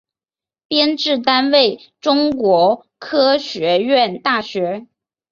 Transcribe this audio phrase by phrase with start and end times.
[0.67, 4.87] 编制单位中国科学院大学